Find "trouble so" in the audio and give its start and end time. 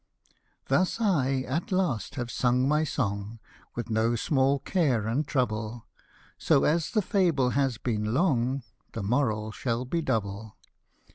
5.27-6.63